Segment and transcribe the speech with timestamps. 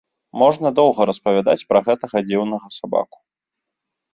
[0.43, 3.17] Можна доўга распавядаць пра гэтага дзіўнага сабаку.